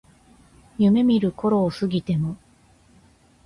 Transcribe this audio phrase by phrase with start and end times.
[0.79, 2.35] 夢見る頃を過ぎても